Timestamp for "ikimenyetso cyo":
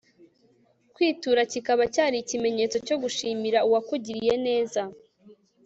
2.19-2.95